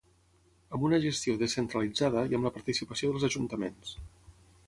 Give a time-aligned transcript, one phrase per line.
[0.77, 3.93] amb una gestió descentralitzada i amb la participació dels ajuntaments